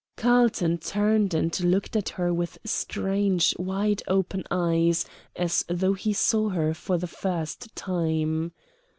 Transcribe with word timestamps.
Carlton 0.17 0.79
turned 0.79 1.35
and 1.35 1.59
looked 1.59 1.95
at 1.95 2.09
her 2.09 2.33
with 2.33 2.57
strange 2.65 3.53
wide 3.59 4.01
open 4.07 4.43
eyes, 4.49 5.05
as 5.35 5.63
though 5.69 5.93
he 5.93 6.11
saw 6.11 6.49
her 6.49 6.73
for 6.73 6.97
the 6.97 7.05
first 7.05 7.75
time. 7.75 8.51